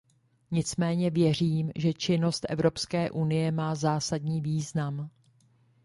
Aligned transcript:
Nicméně 0.51 1.09
věřím, 1.09 1.71
že 1.75 1.93
činnost 1.93 2.45
Evropské 2.49 3.11
unie 3.11 3.51
má 3.51 3.75
zásadní 3.75 4.41
význam. 4.41 5.09